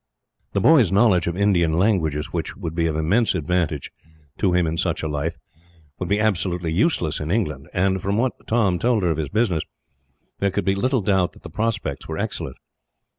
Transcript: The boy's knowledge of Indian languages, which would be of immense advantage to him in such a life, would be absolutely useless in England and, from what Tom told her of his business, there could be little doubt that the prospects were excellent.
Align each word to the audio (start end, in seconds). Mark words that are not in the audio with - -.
The 0.53 0.61
boy's 0.61 0.91
knowledge 0.91 1.27
of 1.27 1.37
Indian 1.37 1.73
languages, 1.73 2.33
which 2.33 2.57
would 2.57 2.73
be 2.73 2.87
of 2.87 2.95
immense 2.95 3.35
advantage 3.35 3.91
to 4.39 4.51
him 4.51 4.65
in 4.65 4.75
such 4.75 5.03
a 5.03 5.07
life, 5.07 5.37
would 5.99 6.09
be 6.09 6.19
absolutely 6.19 6.73
useless 6.73 7.19
in 7.19 7.29
England 7.29 7.69
and, 7.71 8.01
from 8.01 8.17
what 8.17 8.33
Tom 8.47 8.79
told 8.79 9.03
her 9.03 9.11
of 9.11 9.17
his 9.17 9.29
business, 9.29 9.61
there 10.39 10.49
could 10.49 10.65
be 10.65 10.73
little 10.73 11.01
doubt 11.01 11.33
that 11.33 11.43
the 11.43 11.51
prospects 11.51 12.07
were 12.07 12.17
excellent. 12.17 12.57